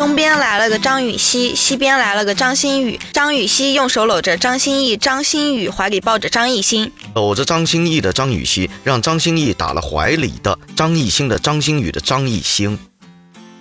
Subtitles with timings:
[0.00, 2.98] 东边来了个张雨绮，西边来了个张馨予。
[3.12, 6.90] 张雨绮用手搂着张歆艺，张馨予怀里抱着张艺兴。
[7.14, 12.78] 搂着张歆艺的张雨绮，让张歆艺打了怀里的张艺兴的张馨予的张艺兴。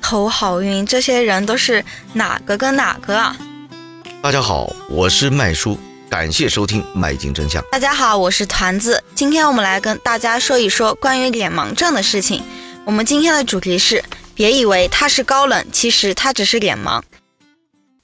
[0.02, 1.84] 头好晕，这些人都是
[2.14, 3.36] 哪个跟哪个啊？
[4.22, 5.78] 大家好，我是麦叔，
[6.10, 7.62] 感谢收听《麦金真相》。
[7.70, 12.42] 大家好，我是团子，今天我们来跟大家说一说关于脸盲症的事情。
[12.86, 14.02] 我们今天的主题是。
[14.40, 17.04] 别以为他是高冷，其实他只是脸盲。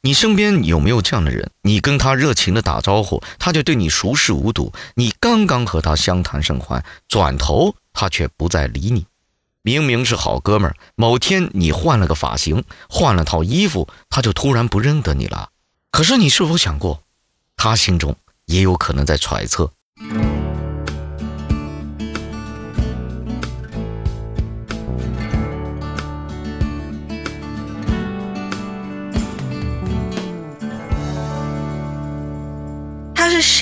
[0.01, 1.49] 你身边有没有这样的人？
[1.61, 4.73] 你跟他热情的打招呼，他就对你熟视无睹。
[4.95, 9.05] 你刚刚和他相谈甚欢，转头他却不再理你。
[9.61, 15.51] 明明是好哥们儿，某天你换了个发型，换了套衣服，他就突然不认得你了。
[15.89, 17.01] 可是你是否想过，
[17.55, 18.13] 他心中
[18.43, 19.71] 也有可能在揣测？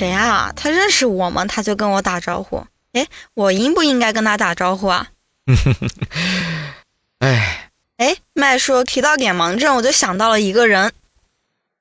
[0.04, 0.52] 谁啊？
[0.54, 1.46] 他认识我吗？
[1.46, 2.66] 他就跟我打招呼。
[2.92, 5.08] 哎，我应不应该跟他打招呼啊？
[7.20, 10.92] 哎，哎，麦叔提到脸盲症，我就想到了一个人。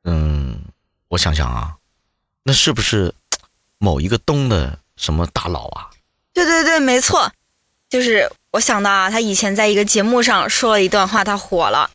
[0.06, 0.62] 嗯，
[1.10, 1.76] 我想想啊，
[2.44, 3.14] 那是不是
[3.78, 5.90] 某一个东的什么大佬啊？
[6.34, 7.30] 对对对，没错，
[7.90, 11.92] 就是我想到啊，他以前在一个节目上说了一段话，他火了。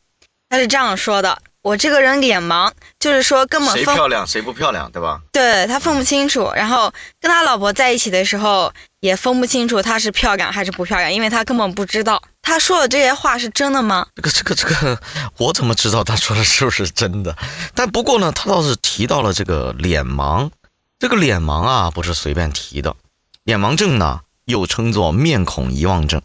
[0.51, 1.41] 他是这样说的。
[1.63, 5.21] 我这个人脸盲，就是说根本谁漂亮谁不漂亮，对吧？
[5.33, 12.23] 对他分不清楚，然后跟他老婆在一起的时候也分不清楚她是漂亮还是不漂亮，因为他根本不知道。
[12.41, 14.07] 他说的这些话是真的吗？
[14.15, 15.01] 这个这个这个，
[15.37, 17.37] 我怎么知道他说的是不是真的？
[17.75, 20.51] 但不过呢，他倒是提到了这个脸盲。
[20.99, 22.97] 这个脸盲啊，不是随便提的。
[23.45, 26.23] 脸盲症呢，又称作面孔遗忘症。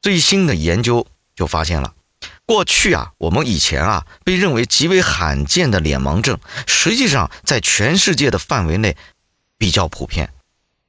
[0.00, 1.92] 最新的研究就发现了。
[2.46, 8.96] 过去啊，我们以前啊被认为极为罕见的脸盲症，实际上在全世界的范围内
[9.58, 10.32] 比较普遍。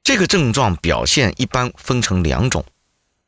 [0.03, 2.63] 这个症状表现一般分成两种：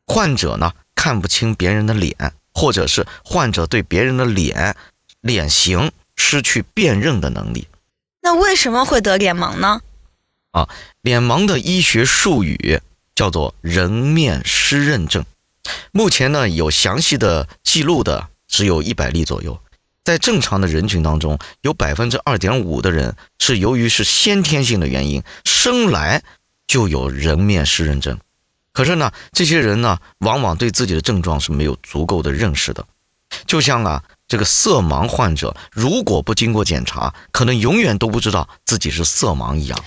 [0.06, 2.16] 患者呢看不清别人的脸，
[2.54, 4.76] 或者是患者对别人的脸
[5.22, 7.68] 脸型失去辨认的能力。
[8.22, 9.82] 那为什么会得脸盲呢？
[10.52, 10.70] 啊，
[11.02, 12.80] 脸盲的医学术语
[13.16, 15.26] 叫做人面失认症。
[15.92, 19.60] 目前呢，有详细的记录的只有一百例左右。
[20.04, 26.24] 在正常的人群当中，有百分之二点五的人是由于是先天性的原因，生来
[26.68, 28.18] 就有人面失认症。
[28.72, 32.88] 可是呢，这些人呢，往往对自己的症状是没有足够的认识的。
[33.46, 39.78] 就像啊，这个色盲患者，如果不经过检查，可能永远都不知道自己是色盲一样。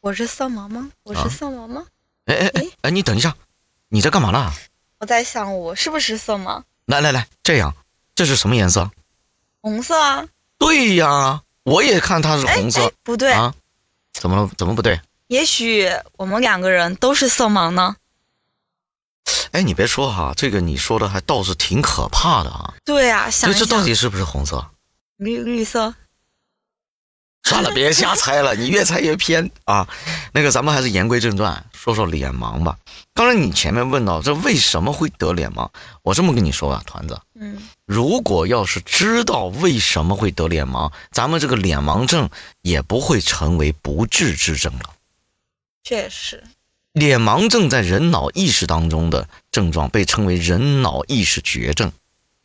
[0.00, 0.90] 我是色盲吗？
[1.04, 1.84] 我是色盲吗？
[2.24, 3.36] 哎哎哎哎，你等一下，
[3.88, 4.52] 你在干嘛呢？
[5.00, 6.64] 我在想，我是不是色盲？
[6.86, 7.72] 来来来，这样，
[8.16, 8.90] 这是什么颜色？
[9.60, 10.26] 红色啊。
[10.58, 12.92] 对呀，我也看它是红色。
[13.04, 13.54] 不对啊？
[14.12, 14.50] 怎么了？
[14.58, 15.00] 怎么不对？
[15.28, 17.94] 也许我们两个人都是色盲呢。
[19.52, 22.74] 哎，你别说哈，这个你说的还倒是挺可怕的啊。
[22.84, 24.66] 对啊，想这到底是不是红色？
[25.16, 25.94] 绿绿色。
[27.44, 29.88] 算了，别瞎猜了，你越猜越偏啊。
[30.32, 32.76] 那个，咱们还是言归正传，说说脸盲吧。
[33.14, 35.68] 刚才你前面问到这为什么会得脸盲，
[36.02, 42.28] 我这么跟你说啊，团子，嗯，如果要是知道为什么会得脸盲，咱们这个脸盲症
[42.60, 44.90] 也不会成为不治之症了。
[45.82, 46.44] 确实，
[46.92, 51.90] 脸盲症在人脑意识当中的症状被称为人脑意识绝症，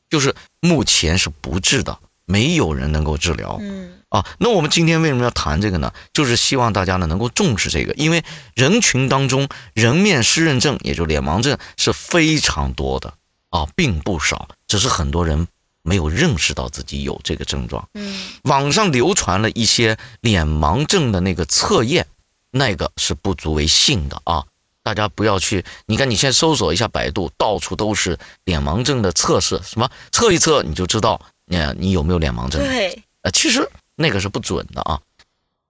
[0.10, 2.00] 就是目前是不治的。
[2.26, 5.92] 没有人能够治疗，嗯啊，那我们今天为什么要谈这个呢？
[6.14, 8.24] 就是希望大家呢能够重视这个，因为
[8.56, 13.14] 人群当中人面失认症，也就脸盲症是非常多的
[13.50, 15.48] 啊，并不少，只是很多人
[15.82, 17.90] 没有认识到自己有这个症状。
[17.96, 22.08] 嗯，网上流传了一些脸盲症的那个测验，
[22.52, 24.46] 那个是不足为信的啊，
[24.84, 25.66] 大家不要去。
[25.88, 31.20] 你看，你先搜索一下百度，到处都是脸盲症的测试，什么测一测你就知道。
[31.54, 32.62] 你你有没有脸盲症？
[32.62, 35.00] 对，呃，其实那个是不准的啊。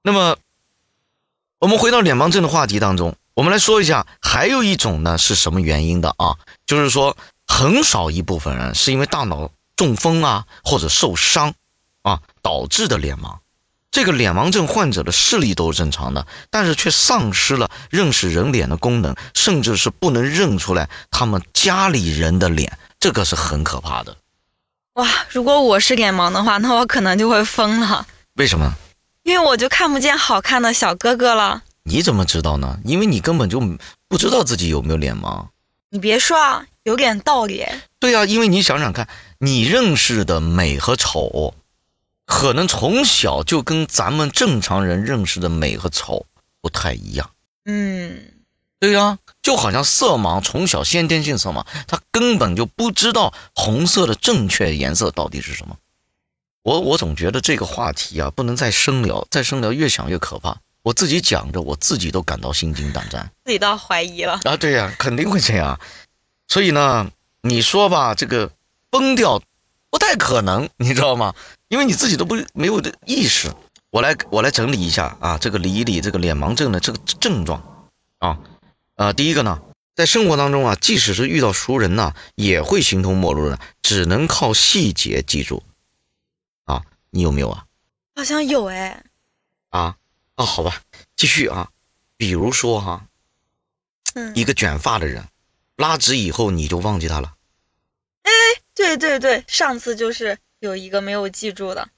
[0.01, 0.38] 那么，
[1.59, 6.38] 我们回到脸盲症的话题当中，我们来说一下，还有一种呢是什么原因的啊？
[6.65, 7.15] 就是说，
[7.47, 11.53] 很少一部分人是因为大脑中风啊或者受伤
[12.01, 13.38] 啊导致的脸盲。
[13.91, 24.18] 这个脸盲症患者的视力都是正常的，但是却丧失了认识人脸的功能，甚至是不能认出来他们家里人的脸，这个是很可怕的。
[24.94, 28.06] 哇，如果我是脸盲的话，那我可能就会疯了。
[28.36, 28.74] 为什么？
[29.24, 31.63] 因为我就看不见好看的小哥哥了。
[31.84, 32.78] 你怎么知道呢？
[32.86, 33.60] 因为你根本就
[34.07, 35.48] 不知道自己有没有脸盲。
[35.90, 37.66] 你别说啊，有点道理。
[38.00, 39.07] 对呀，因为你想想看，
[39.40, 41.56] 你认识的美和丑，
[42.25, 46.25] 可能从小就跟咱们正常人认识的美和丑
[46.62, 47.31] 不太一样。
[47.66, 48.22] 嗯，
[48.83, 55.77] 对呀，就好像色盲，从小先天性色盲，他根本就不知道红色的正确颜色到底是什么。
[56.63, 60.57] 我我总觉得这个话题啊，不能再深聊，再深聊越想越可怕。
[60.81, 64.41] 我自己讲着，我自己都感到心惊胆战自己都要怀疑了。
[64.44, 64.57] 啊！
[64.57, 65.80] 对呀，肯定会这样。
[66.50, 67.09] 所以呢，
[67.41, 68.51] 你说吧，这个
[68.89, 69.41] 崩掉
[69.89, 71.33] 不太可能，你知道吗？
[71.69, 73.50] 因为你自己都不没有的意识。
[73.91, 77.88] 我来我来整理一下啊，这个理一理这个脸盲症的这个症状
[78.19, 78.38] 啊。
[78.95, 79.62] 呃，第一个呢，
[79.95, 85.63] 在生活当中啊，即使是遇到熟人呢，也会形同陌路的，只能靠细节记住。
[86.66, 87.66] 啊，你有没有啊？
[88.16, 89.04] 好像有哎。
[89.69, 89.98] 啊
[90.36, 90.81] 啊，好吧，
[91.16, 91.69] 继续啊。
[92.18, 93.07] 比如说哈，
[94.13, 95.28] 嗯，一个卷发的人，
[95.75, 97.34] 拉直以后你就忘记他了。
[98.22, 98.31] 哎
[98.75, 101.90] 对对对，上次就是有一个没有记住的。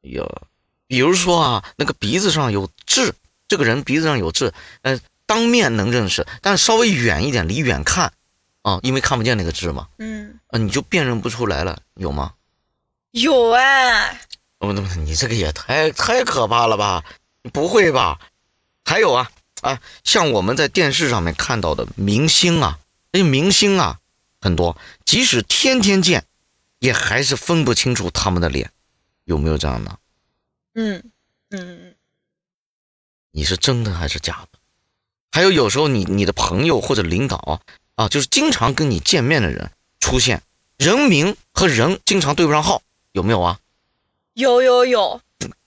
[0.00, 0.48] 有，
[0.86, 3.14] 比如说啊，那个鼻子上有痣，
[3.46, 4.52] 这个人鼻子上有痣，
[4.82, 4.98] 呃，
[5.30, 8.12] 当面能认识，但稍微远一点，离远看，
[8.62, 12.34] 啊，因为看不见那个痣嘛，嗯，啊，你就辨认不出来了，有吗？
[13.12, 14.20] 有哎。
[14.58, 17.04] 哦，那你这个也太太可怕了吧？
[17.52, 18.18] 不会吧？
[18.84, 19.30] 还有啊
[19.60, 22.80] 啊，像我们在电视上面看到的明星啊，
[23.12, 24.00] 那些明星啊，
[24.40, 26.24] 很多，即使天天见，
[26.80, 28.72] 也还是分不清楚他们的脸，
[29.26, 29.96] 有没有这样的？
[30.74, 31.12] 嗯
[31.50, 31.94] 嗯，
[33.30, 34.58] 你是真的还是假的？
[35.32, 37.60] 还有有时候你你的朋友或者领导
[37.94, 40.42] 啊，就是经常跟你见面的人出现
[40.76, 42.82] 人名和人经常对不上号，
[43.12, 43.58] 有没有啊？
[44.34, 45.20] 有有有，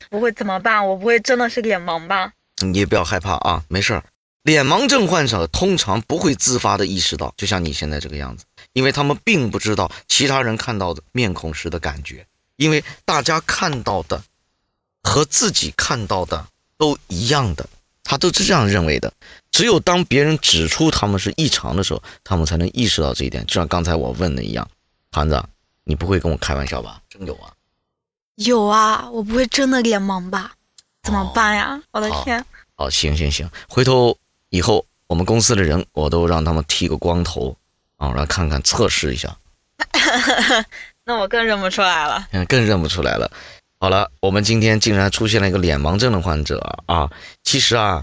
[0.09, 0.87] 不会怎么办？
[0.87, 2.33] 我不会真的是脸盲吧？
[2.61, 4.03] 你也不要害怕啊，没事儿。
[4.41, 12.25] 脸盲症患者通常不会自发的意识到，就像你现在这个样子，因为他们并不知道其他人看到的面孔时的感觉，
[12.57, 14.21] 因为大家看到的
[15.01, 17.69] 和自己看到的都一样的，
[18.13, 19.11] 他都是这样认为的。
[19.51, 23.43] 只有当别人指出他们是异常的时候，他们才能意识到这一点。
[23.47, 24.67] 就像刚才我问的一样，
[25.11, 25.43] 盘子，
[25.83, 27.01] 你不会跟我开玩笑吧？
[27.09, 27.51] 真有啊？
[28.35, 30.53] 有啊，我不会真的脸盲吧？
[31.01, 31.81] 怎么办呀？
[31.91, 32.43] 我的天！
[32.75, 34.15] 哦，行行行，回头
[34.49, 37.55] 以后我们公司的人，我都让他们剃个光头
[37.97, 39.35] 啊，来看看测试一下，
[41.05, 42.27] 那我更认不出来了。
[42.31, 43.31] 嗯，更认不出来了。
[43.83, 47.11] 好了，我们今天竟然出现了一个脸盲症的患者啊！
[47.43, 48.01] 其实啊，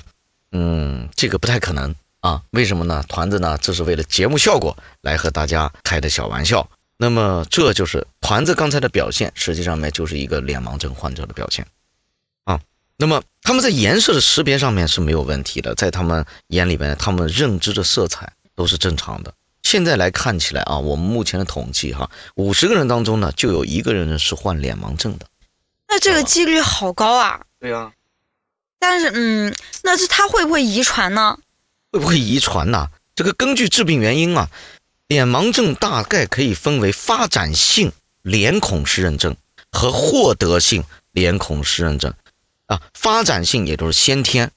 [0.53, 2.43] 嗯，这个不太可能啊。
[2.51, 3.03] 为什么呢？
[3.09, 6.69] 团子呢，这是为了节目效果来和大家开的小玩笑。
[6.99, 11.67] 那么这就是团子刚才的表现，实际上面就是一个脸盲症患者的表现
[12.45, 12.61] 啊。
[12.99, 19.33] 那么他们在颜色的识别上面是没有问题的，在他们眼里边，他们认知的色彩都是正常的。
[19.63, 25.25] 现在来看起来啊，我们目前的统计哈，五十个人当中呢，就有一个人是患脸盲症的。
[25.91, 27.41] 那这个几率好高啊！
[27.59, 27.93] 对呀、
[28.79, 31.37] 但是，嗯，那是他会不会遗传呢？
[31.91, 32.89] 会不会遗传呢？
[33.17, 34.49] 这个根据致病原因啊，
[35.09, 37.93] 脸盲症大概可以分为发展性
[38.23, 39.37] 脸孔失认症
[39.73, 42.15] 和获得性脸孔失认症。
[42.67, 44.53] 啊，发展性也就是先天，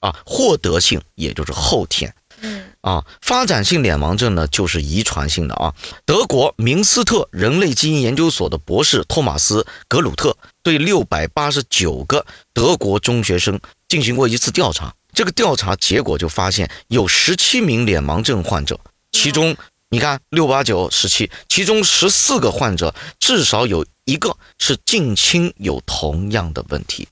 [0.00, 2.12] 啊，获得性也就是后天。
[2.40, 5.72] 嗯啊，发展性脸盲症呢，就是遗传性的啊。
[6.04, 18.78] 德国明斯特人类基因研究所的博士托马斯·格鲁特对六百八十九个德国中学生进行过一次调查，这个调查结果就发现有十七名脸盲症患者，
[19.10, 19.56] 其中
[19.88, 27.08] 你看六八九十七，其中十四个患者至少有一个是近亲有同样的问题。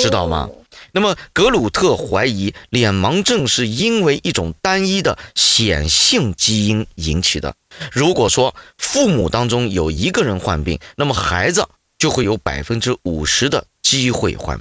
[0.00, 0.56] 知道吗哦
[0.92, 7.54] 那么，格鲁特怀疑脸盲症是因为一种单一的显性基因引起的。
[7.90, 11.68] 如果说父母当中有一个人患病，那么孩子
[12.02, 14.58] 就会有百分之五十的机会患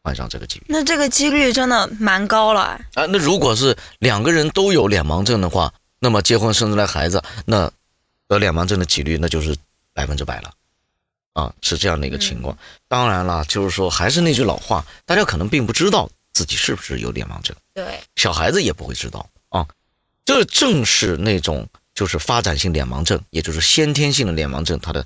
[0.00, 2.80] 患上这个疾病那这个几率真的蛮高了。
[2.94, 3.04] 啊。
[3.06, 7.68] 那如果是两个人都有脸盲症的话，那么结婚生出来孩子，那
[8.28, 9.56] 得脸盲症的几率那就是
[9.92, 10.52] 百分之百了。
[11.32, 12.56] 啊，是这样的一个情况。
[12.86, 19.66] 当然了，就是说还是那句老话，大家可能并不知道自己是不是有脸盲症，对，小孩子也不会知道啊。
[20.24, 25.04] 这正是那种就是发展性脸盲症，也就是先天性的脸盲症，它的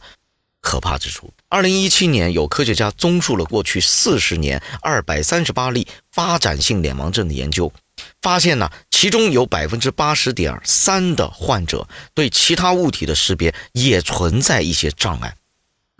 [0.60, 1.32] 可怕之处。
[1.48, 7.72] 二零一七年，有科学家综述了过去四十年二百三十八例发展性脸盲症的研究，
[8.20, 15.34] 发现呢，其中有百分之八十点三的患者对其他物体的识别也存在一些障碍。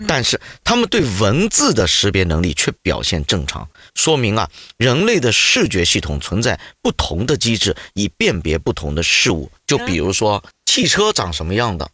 [0.07, 9.51] 但是他们对文字的识别能力却表现正常，说明啊，人类的视觉系统存在不同的机制，以辨别不同的事物。
[9.67, 11.91] 就比如说汽车长什么样的，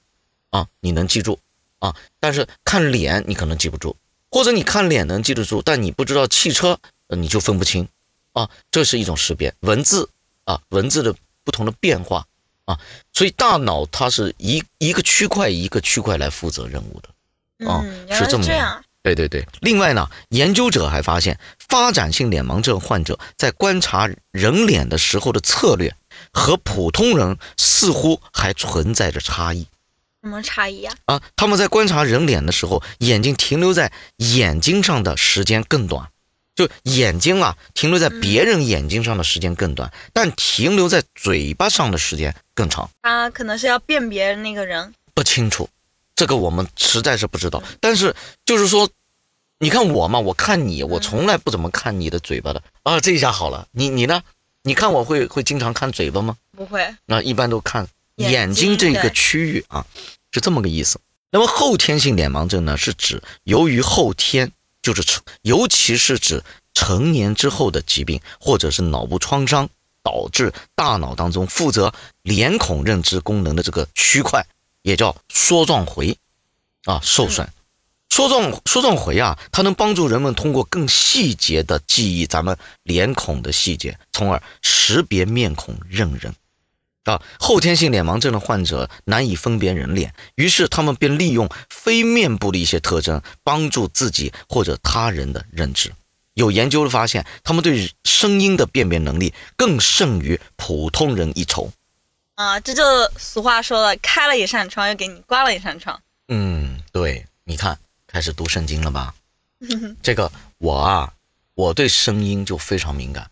[0.50, 1.38] 啊，你能记住，
[1.84, 3.94] 啊，但是看脸你可能记不住，
[4.30, 7.86] 或者你看脸能记得住，但你不知道汽车，呃你就分不清
[8.32, 9.52] 啊，这是一种识别。
[9.60, 10.08] 文字
[10.44, 11.14] 啊，文字的
[11.44, 12.24] 不同的变化
[12.64, 12.80] 啊，
[13.12, 17.68] 所以大脑它是一一个区块一个区块来负责任务的。
[17.68, 18.82] 啊嗯，是这么来这样。
[19.02, 21.38] 对对对，另外呢，研究者还发现，
[21.68, 25.94] 发展性脸盲症患者在观察人脸的时候的策略
[26.32, 29.66] 和普通人似乎还存在着差异
[30.24, 30.96] 什么差异啊？
[31.04, 31.22] 啊。
[31.36, 36.08] 他们在观察人脸的时候，眼睛停留在眼睛上的时间更短，
[36.56, 42.88] 就眼睛啊停留在别人眼睛上的时间更短，但停留在嘴巴上的时间更长。
[43.02, 44.94] 他可能是要辨别那个人。
[45.12, 45.68] 不清楚，
[46.16, 47.62] 这个我们实在是不知道。
[47.80, 48.16] 但是
[48.46, 48.88] 就是说，
[49.58, 52.98] 你看我嘛，我看你，我从来不怎么看你的嘴巴的啊。
[52.98, 54.22] 这下好了，你你呢？
[54.62, 56.38] 你看我会会经常看嘴巴吗？
[56.56, 57.86] 不会，那一般都看
[58.16, 59.86] 眼眼睛这个区域啊，
[60.32, 61.00] 是这么个意思。
[61.30, 64.52] 那么后天性脸盲症呢，是指由于后天，
[64.82, 66.42] 就是成，尤其是指
[66.74, 69.68] 成年之后的疾病或者是脑部创伤，
[70.02, 71.92] 导致大脑当中负责
[72.22, 74.46] 脸孔认知功能的这个区块，
[74.82, 76.16] 也叫梭状回，
[76.84, 77.48] 啊受损。
[78.10, 86.32] 梭状梭状回啊，它能帮助人们通过更细节的记忆咱们脸孔的细节，从而识别面孔认人。
[87.04, 95.92] 啊，后天性脸盲症的患者难以分辨人脸，于是他们便利用非面部的一些特征，帮助自己或者他人的认知。
[96.32, 101.70] 有研究发现，他们对声音的辨别能力更胜于普通人一筹。
[102.34, 102.82] 啊，这就
[103.16, 106.00] 俗话说了，开了一扇窗又给你关了一扇窗。
[106.26, 109.14] 嗯，对，你看，开始读圣经了吧？
[110.02, 111.12] 这个我啊，
[111.54, 113.30] 我对声音就非常敏感，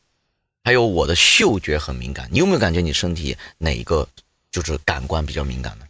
[0.64, 2.28] 还有我的嗅觉很敏感。
[2.31, 4.09] 你有没有感觉你身体哪一个
[4.50, 5.87] 就是感官比较敏感呢？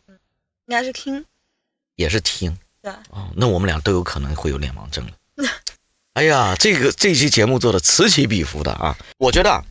[0.67, 1.25] 应该是听，
[1.97, 2.57] 也是听。
[2.81, 5.12] 对，哦，那我们俩都有可能会有脸盲症了。
[6.14, 8.97] 哎呀，这个这期节目做的此起彼伏的啊！
[9.19, 9.64] 我觉得啊，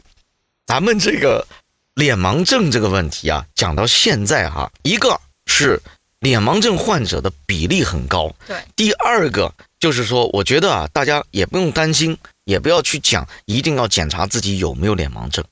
[0.66, 1.48] 咱们这个
[1.94, 5.82] 脸盲症这个问题啊，讲到现在哈、一个是
[6.22, 15.44] 脸盲症患者的比例很高，对，第二个就是说，我觉得啊，大家也不用担心，也不要去讲，一定要检查自己有没有脸盲症。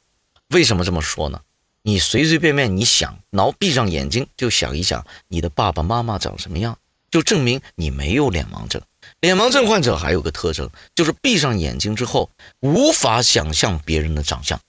[0.49, 1.41] 为什么这么说呢？
[1.81, 6.77] 你随随便便你想，脑闭上眼睛就想一想你的爸爸妈妈长什么样，
[7.09, 8.79] 就证明你没有脸盲症。
[9.21, 14.59] 脸盲症患者还有个特征，就是闭上眼睛之后无法想象别人的长相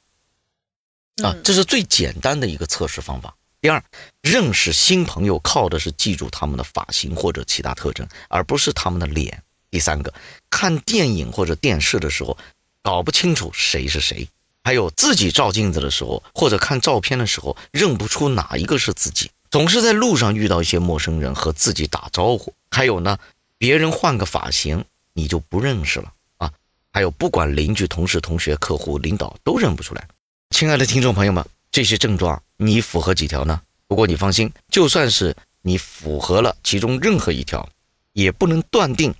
[1.22, 3.34] 啊嗯，这是最简单的一个测试方法。
[3.60, 3.84] 第二，
[4.22, 9.42] 认识新朋友靠的是记住他们的发型或者其他特征，而不是他们的脸。
[9.70, 10.14] 第三个，
[10.48, 12.38] 看电影或者电视的时候，
[12.82, 14.26] 搞不清楚谁是谁。
[14.64, 19.30] 还有自己照镜子的时候，或者看照片的时候，认不出哪一个是自己。
[19.50, 22.54] 总是在路上遇到一些陌生人和自己打招呼。
[22.70, 23.18] 还有呢，
[23.58, 26.52] 别人换个发型，你就不认识了啊。
[26.92, 30.08] 还有，不管邻居、同事、同学、客户、领导都认不出来。
[30.50, 33.60] 亲爱的听众朋友们，这些症状你符合几条呢？
[33.86, 37.68] 不过你放心，就算是你符合了其中任何一条，
[38.12, 39.14] 也不能断定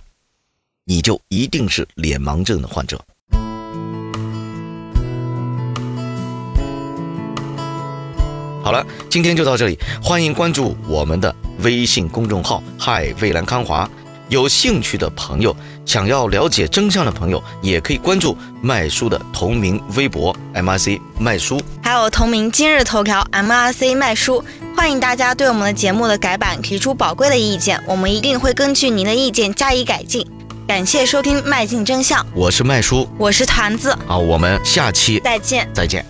[0.83, 3.01] 你就一定是脸盲症的患者。
[8.61, 13.89] 好了，今天就到这里，欢迎关注我们的微信公众号“嗨蔚蓝康华”。
[14.27, 15.55] 有兴趣的朋友，
[15.85, 21.57] 想要了解真相的朋友，也可以关注麦叔的同名微博 “MRC 麦叔”。
[21.81, 24.43] 还有同名今日头条 MRC 麦书，
[24.75, 30.25] 欢迎大家对我们的节目的改版提出宝贵的意见，我们一定会根据您的意见加以改进。
[30.67, 35.67] 感谢收听《迈进真相》，我是麦叔，我是团子，好，我们下期再见。
[35.73, 36.05] 再见。